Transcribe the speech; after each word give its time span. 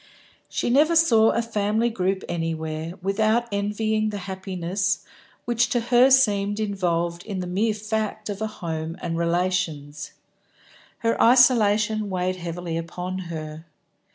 She 0.49 0.71
never 0.71 0.95
saw 0.95 1.29
a 1.29 1.43
family 1.43 1.91
group 1.91 2.23
anywhere 2.27 2.93
without 3.03 3.45
envying 3.51 4.09
the 4.09 4.17
happiness 4.25 5.05
which 5.45 5.69
to 5.69 5.79
her 5.79 6.09
seemed 6.09 6.59
involved 6.59 7.21
in 7.23 7.37
the 7.39 7.45
mere 7.45 7.75
fact 7.75 8.27
of 8.27 8.41
a 8.41 8.47
home 8.47 8.97
and 8.99 9.15
relations. 9.15 10.13
Her 11.05 11.21
isolation 11.21 12.09
weighed 12.09 12.37
heavily 12.37 12.79
upon 12.79 13.19
her. 13.29 13.67